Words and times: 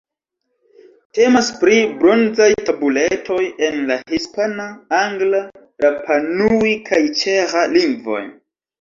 Temas 1.17 1.51
pri 1.63 1.77
bronzaj 1.99 2.47
tabuletoj 2.71 3.39
en 3.69 3.79
la 3.93 3.99
hispana, 4.15 4.69
angla, 5.05 5.45
rapa-nui 5.89 6.77
kaj 6.93 7.05
ĉeĥa 7.25 7.67
lingvoj. 7.81 8.29